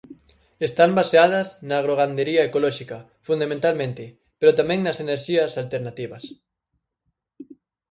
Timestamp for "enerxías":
5.05-5.51